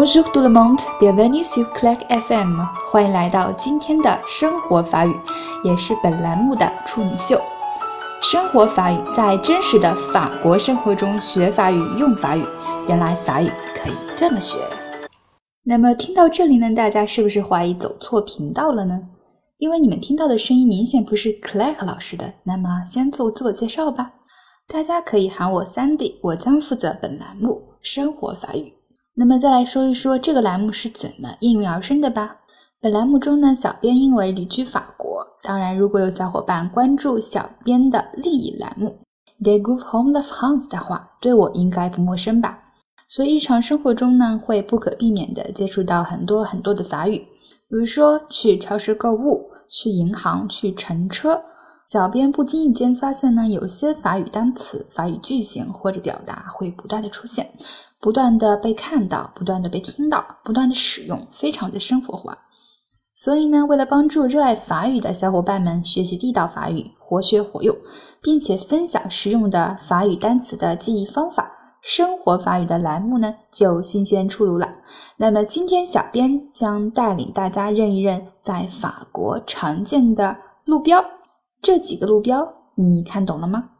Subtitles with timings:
[0.00, 5.12] Bonjour tout le monde, bienvenue sur Click FM，欢迎来到今天的生活法语，
[5.64, 7.36] 也是本栏目的处女秀。
[8.22, 12.44] 生活法语在真实的法国生活中学法语、用法语，
[12.86, 14.56] 原来法语可以这么学。
[15.64, 19.00] 那么听到这里呢，大家是不是怀疑走错频道了呢？
[19.58, 22.34] 因为你们听到的声音明显不是 Click 老师的。
[22.44, 24.12] 那么先做自我介绍吧，
[24.68, 28.77] 大家可以喊我 Sandy，我将负责本栏目生活法语。
[29.20, 32.36] 那么再来说一说这个栏目是怎么应运而生的吧。
[32.80, 38.96] 本栏目中呢，小编因为旅居法国，当然如果有小伙伴关注小编的另一栏目
[39.44, 42.60] 《They Go Home Love Hands》的话，对我应该不陌生吧。
[43.08, 47.26] 所以日常生活中呢，会不可避免的接触到很多很多的法语，比
[47.70, 51.42] 如说去超市购物、去银行、去乘车。
[51.90, 57.50] 小编不经意间发现呢，有些法语单词、法语句型或者表达会不断的出现，
[57.98, 62.36] 不断的被看到，不断的被听到，不断的使用，非常的生活化。
[63.14, 67.74] 所以呢，为了帮助热爱法语的小伙伴们学习地道法语，活学活用，
[68.20, 74.70] 并且分享实用的法语单词的记忆方法，生活法语的栏目呢就新鲜出炉了。
[75.16, 81.02] 那么今天小编将带领大家认一认在法国常见的路标。
[81.60, 83.70] 这几个路标你看懂了吗？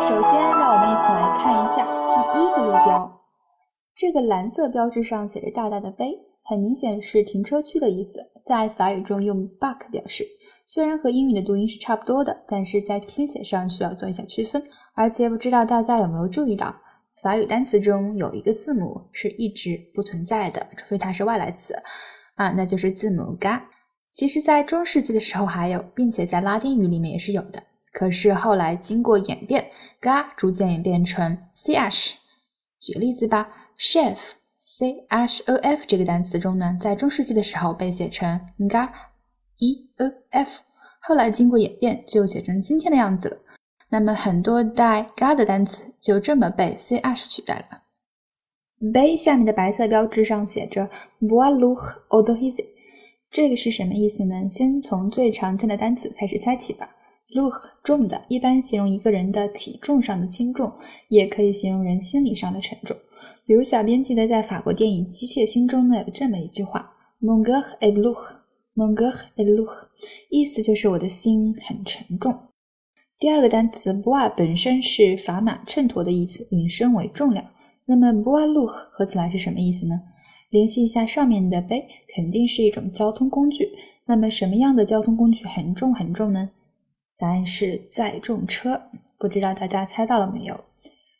[0.00, 1.84] 首先，让我们一起来看一下
[2.32, 3.20] 第一个路标。
[3.96, 8.20] 这个蓝色标志上写着大大的 “B”，很明显是停车区的意思。
[8.44, 10.24] 在法语中用 “back” 表示，
[10.66, 14.62] 虽然和英语的读音是差不多的，但是在拼写上需要做一下区分。
[14.94, 16.81] 而且不知道大家有没有注意到？
[17.22, 21.72] 法语单词中有一个字母是一直不存在的，除非它是外来词
[22.34, 23.48] 啊，那就是字母 g。
[24.10, 27.62] 其实，在中世纪的时候还有，并且在拉丁语里面也是有的。
[27.92, 32.14] 可是后来经过演变，g 逐渐演变成 ch。
[32.80, 38.76] 举例子吧，chef，c h o f 这个单词中呢，在中世纪的时候被写成 g
[39.58, 40.58] e o f，
[41.00, 43.38] 后来经过演变就写成今天的样子了。
[43.92, 47.82] 那么很多带 “ga” 的单词就这么被 “ch” 取代了。
[48.90, 50.88] b 下面的白色标志上写着
[51.20, 52.66] “bois lourd o d o h i s e
[53.30, 54.48] 这个是什么意思呢？
[54.48, 56.88] 先从最常见的单词开始猜起吧。
[57.34, 60.72] Look 重的，一般形容一个人的体重上的轻重，
[61.08, 62.96] 也可以形容人心理上的沉重。
[63.44, 69.88] 比如小编记得在法国电影《机械心》中呢有这么一句话：“Mon cœur est lourd，mon cœur est lourd”，
[70.30, 72.51] 意思就是我的心很沉重。
[73.22, 77.52] 第二个单词 b o a 本身是砝码、秤砣的意思，引申为重量。
[77.84, 80.02] 那么 bois lourd 合起来是什么意思呢？
[80.50, 83.70] 联系一下上面的杯，肯定是一种交通工具。
[84.06, 86.50] 那么什么样的交通工具很重很重呢？
[87.16, 88.82] 答案是载重车。
[89.20, 90.64] 不知道大家猜到了没有？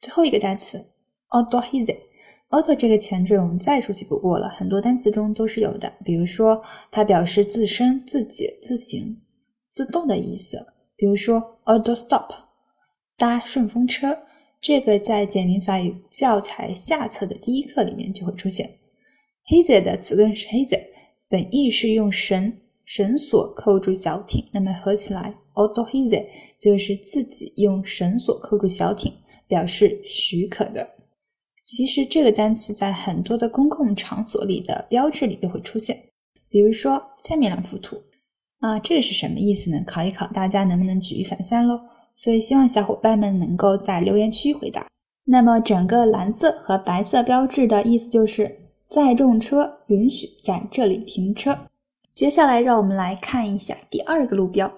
[0.00, 0.78] 最后一个单词
[1.28, 1.96] a u t o h i z e
[2.50, 5.92] auto 这个前缀我们再熟悉不过了，很多单词中都是有的。
[6.04, 9.22] 比如说，它表示自身、自己、自行、
[9.70, 10.66] 自动的意思。
[10.96, 12.32] 比如说，auto stop，
[13.16, 14.18] 搭顺风车，
[14.60, 18.78] 这个在简明法语教材下册的第一课里面就会出现。
[19.46, 20.80] hise 的词根是 hise，
[21.28, 26.26] 本意是用绳绳索扣住小艇，那么合起来，auto hise
[26.60, 29.12] 就是自己用绳索扣住小艇，
[29.48, 30.94] 表示许可的。
[31.64, 36.10] 其实这个单词在很多的公共场所里的标志里都会出现，
[36.48, 38.02] 比如说下面两幅图。
[38.64, 39.84] 啊，这个是什么意思呢？
[39.86, 41.82] 考一考大家能不能举一反三喽？
[42.14, 44.86] 所以希望小伙伴们能够在留言区回答。
[45.26, 51.58] 那么整个蓝色和白色标志的意思就是载重车允许在这里停车。
[52.14, 54.72] 接下来让我们来看一下第二个路标。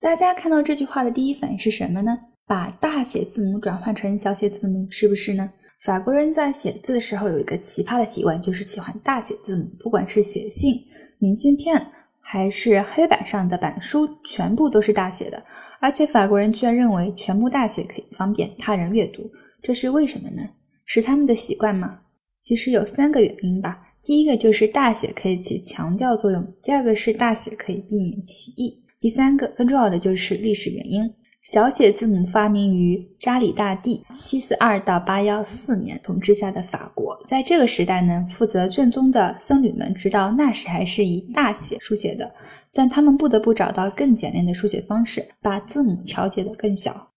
[0.00, 2.18] 大家看到这句话的第一反应是什么呢？
[2.46, 5.52] 把大写字母转换成小写字母，是不是呢？
[5.78, 10.82] 法国人在写字的时候有一个奇葩的习惯，就是喜欢大写字母，不管是写信、
[11.18, 11.88] 明信片。
[12.32, 15.42] 还是黑板上的板书全部都是大写的，
[15.80, 20.50] 而且法国人居然认为全部大写可以方便他人阅读，这是为什么呢？
[20.86, 22.02] 是他们的习惯吗？
[22.40, 23.82] 其实有三个原因吧。
[24.00, 31.12] 第一个就是大写可以起强调作用，第二个是大写可以避免歧义，第三个更重要的就是历史原因。
[31.42, 42.34] 小写字母发明于查理大帝七四二到八幺四年统治下的法国，在这个时代呢，负责卷宗的僧侣们直到那时还是以大写书写的，
[42.74, 47.08] 但他们不得不找到更简练的书写方式，把字母调节的更小。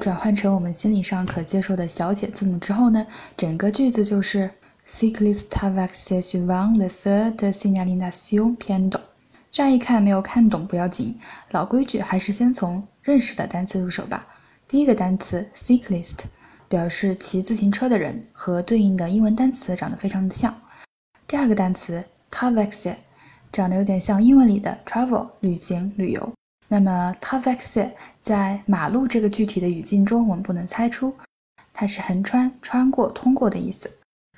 [0.00, 3.06] 转换成我们心理上可接受的小写字母之后呢，
[3.36, 4.50] 整个句子就是。
[4.90, 9.00] Cycliste avec suivant le feu de signalisation piéton。
[9.48, 11.16] 乍一看没有看懂不要紧，
[11.52, 14.26] 老规矩还是先从认识的单词入手吧。
[14.66, 16.24] 第一个单词 cyclist
[16.68, 20.60] 表示骑自行车的人，和对应的英文单词长得非常的像。
[21.28, 22.96] 第二个单词 taxi
[23.52, 26.32] 长得有点像英文里的 travel 旅行旅游。
[26.66, 31.14] 那么 taxi 在马路这个具体的语境中，我们不能猜出
[31.72, 33.88] 它是横穿、穿过、通过的意思。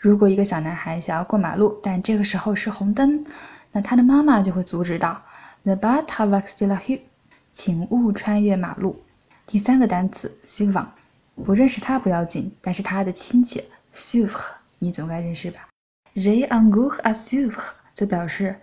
[0.02, 3.25] 如果一个小男孩想要过马路，但这个时候是红灯。
[3.70, 5.22] 那他的妈妈就会阻止道
[5.62, 7.02] ：“Ne pas traverser la rue，
[7.52, 9.00] 请勿穿越马路。”
[9.46, 10.88] 第三个单词 suivant，
[11.44, 13.62] 不认识他不要紧，但是他的亲戚
[13.93, 14.32] s u v
[14.81, 15.69] 你总该认识吧
[16.16, 17.54] ？J'ai un cours s u v
[17.94, 18.56] 则表示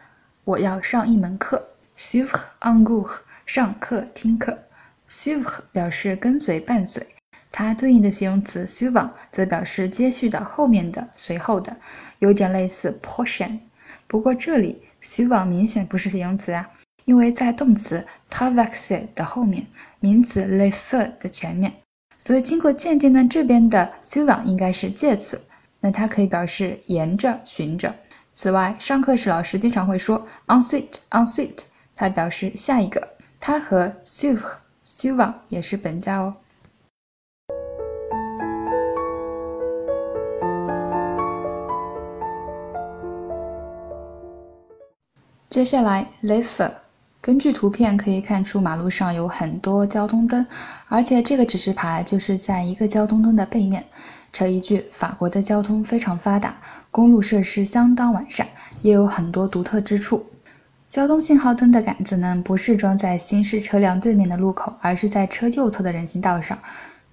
[0.44, 1.70] 我要上一门课。
[1.98, 3.12] suivre un cours，
[3.46, 4.60] 上课听课。
[5.08, 7.08] s u v 表示跟随伴随，
[7.52, 11.76] 它对应的形容词 suva 则表示接续的、后面的、随后的，
[12.20, 13.60] 有点类似 portion。
[14.08, 16.70] 不过这里 suva 明显不是形容词啊，
[17.06, 19.68] 因为在动词 traverser 的后面，
[20.00, 21.74] 名词 le fu 的前面，
[22.18, 25.42] 所以经过鉴定呢，这边的 suva 应该是介词，
[25.80, 27.96] 那它可以表示沿着、循着。
[28.34, 31.64] 此外，上课时老师经常会说 ensuite，ensuite，
[31.94, 33.10] 它表示下一个，
[33.40, 34.42] 它和 suv、
[34.86, 36.36] suva 也是本家哦。
[45.50, 46.72] 接下来 l e f e r
[47.22, 50.46] 根据图片可以看出，马路上有很多交通灯，
[50.88, 53.84] 而且这个指示牌就是在一个交通灯的背面。
[54.32, 56.58] 这一句，法国的交通非常发达，
[56.92, 58.48] 公路设施相当完善，
[58.82, 60.28] 也有很多独特之处。
[60.88, 66.60] 交通信号灯的杆子呢，不是装在行驶车辆对面的路口，而是在车右侧的人行道上。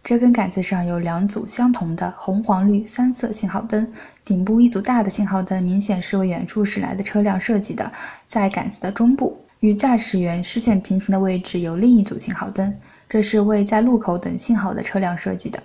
[0.06, 3.90] 这根杆子上有两组相同的红、黄、绿三色信号灯，
[4.24, 7.90] 顶部一组大的信号灯明显是为远处驶来的车辆设计的，
[8.24, 12.72] 在杆子的中部，与驾驶员视线平行的位置有另一组信号灯，
[13.08, 15.60] 这是为在路口等信号的车辆设计的。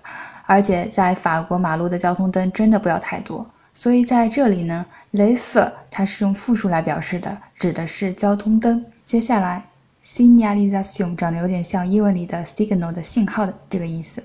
[0.47, 8.83] 而且在法国马路的交通灯真的不要太多，所以在这里呢 l e f e 它是用复数来表示的，指的是交通灯。
[9.05, 9.70] 接下来。
[10.03, 14.23] Signalisation 长得有点像英文里的 signal 的信号的这个意思，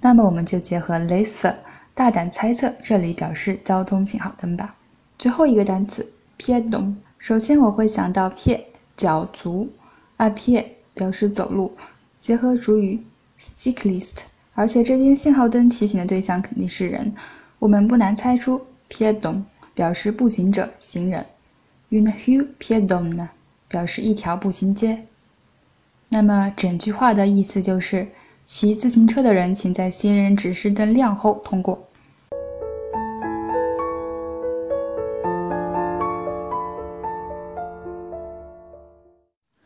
[0.00, 1.58] 那么我们就结合 l e f e r
[1.94, 4.76] 大胆猜测，这里表示交通信号灯吧。
[5.18, 8.62] 最后一个单词 piedon，首先我会想到 pie
[8.96, 9.68] 脚足
[10.16, 10.64] ，a pied
[10.94, 11.72] 表示走路，
[12.18, 13.04] 结合主语
[13.38, 14.22] cyclist，
[14.54, 17.12] 而且这边信号灯提醒的对象肯定是人，
[17.58, 19.42] 我们不难猜出 piedon
[19.74, 21.26] 表示步行者、行人
[21.90, 23.28] ，une rue piedon 呢
[23.68, 25.07] 表示一条步行街。
[26.10, 28.08] 那么整句话的意思就是：
[28.44, 31.86] 骑自行车的人，请在行人指示灯亮后通过。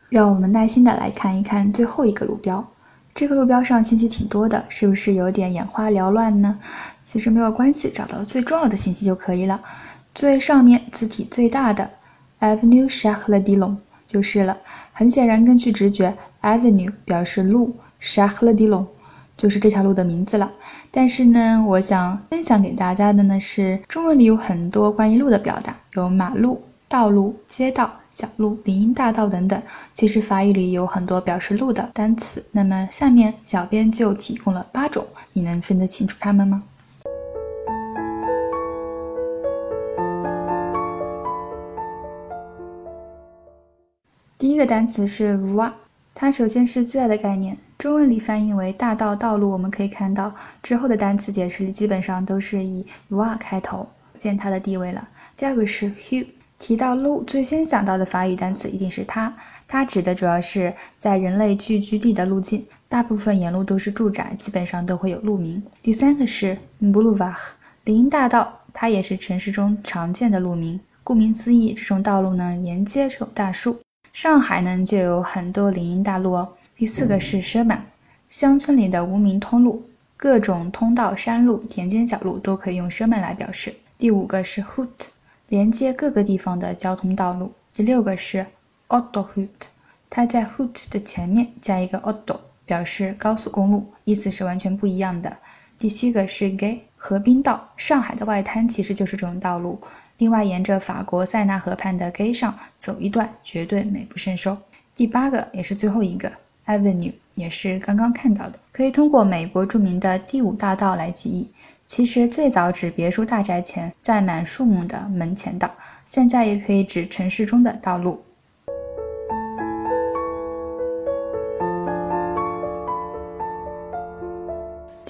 [0.08, 2.66] 让我们耐心的来看一看最后一个路标。
[3.14, 6.58] 这个路标上信息挺多的，是不是有点眼花缭乱呢？
[7.04, 9.60] 其实没有关系，找到最重要的信息就可以了。
[10.14, 11.90] 最上面字体最大的
[12.40, 13.78] Avenue Charles d i l o n
[14.12, 14.58] 就是了。
[14.92, 16.14] 很显然，根据直觉。
[16.42, 18.86] Avenue 表示路，Charles d i l o n
[19.36, 20.52] 就是这条路的名字了。
[20.90, 29.62] 但是呢，我想分享给大家的呢是中文里有很多关于路的表达，有马路、道路、街道、小路、林荫大道等等。
[29.94, 32.44] 其实法语里有很多表示路的单词。
[32.52, 36.64] 那么下面小编就提供了八种，你能分得清楚它们吗？
[44.42, 45.72] 第一个单词是 vo，。
[46.16, 49.52] 它首先是最大的概念，中文里翻译为大道、道路。
[49.52, 55.08] 我们可以看到之后的单词解释里基本上都是以 va 开头，见它的地位了。
[55.36, 56.26] 第二个是 hue，
[56.58, 59.32] 提到路，最先想到的法语单词一定是它。
[59.68, 65.62] 它指的主要是在人类聚居地的路径，大部分沿路都是住宅，基本上都会有路名。
[65.80, 67.36] 第三个是 boulevard，
[67.84, 70.80] 林荫大道，它也是城市中常见的路名。
[71.04, 73.78] 顾名思义，这种道路呢沿街有大树。
[74.12, 76.52] 上海呢就有很多林荫大路哦。
[76.74, 77.86] 第四个是奢满
[78.28, 83.74] 乡村里的无名通路，各种通道、山路、田间小路都可以用奢满来表示。
[83.96, 84.88] 第五个是 Haut，
[85.48, 87.52] 连接各个地方的交通道路。
[87.72, 88.46] 第六个是
[88.88, 89.68] a u t o h u t
[90.10, 95.38] 它在 Haut 的前面加一个 auto，表示高速公路，意思是完全不一样的。
[95.78, 99.80] 第七个是 gay，河滨道，上海的外滩其实就是这种道路。
[100.22, 104.56] 另外，沿着法国塞纳河畔的堤上走一段，绝对美不胜收。
[104.94, 106.30] 第八个也是最后一个
[106.66, 111.50] avenue，也是刚刚看到的，可以通过美国著名的第五大道来记忆。
[111.86, 115.68] 其实最早指别墅大宅前载满树木的门前道，
[116.06, 118.22] 现在也可以指城市中的道路。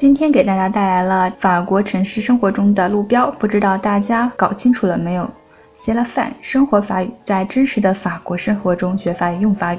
[0.03, 5.31] 今天给大家带来了法国城市生活中的路标，不知道大家搞清楚了没有？
[5.75, 9.79] 学了饭，生活法语，在真实的法国生活中学法语，用法语。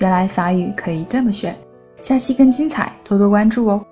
[0.00, 1.56] 原来法语可以这么学，
[1.98, 3.83] 下期更精彩，多多关注哦。